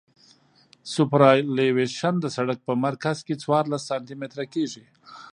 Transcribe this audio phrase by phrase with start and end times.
[0.93, 4.85] سوپرایلیویشن د سرک په مرکز کې څوارلس سانتي متره کیږي